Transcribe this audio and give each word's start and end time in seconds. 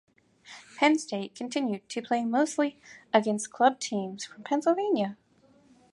Penn 0.79 0.97
State 0.97 1.35
continued 1.35 1.87
to 1.89 2.01
play 2.01 2.25
mostly 2.25 2.79
against 3.13 3.51
club 3.51 3.79
teams 3.79 4.25
from 4.25 4.41
Pennsylvania. 4.43 5.15